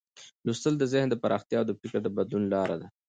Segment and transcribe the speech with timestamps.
[0.45, 2.87] لوستل د ذهن د پراختیا او د فکر د بدلون لار ده.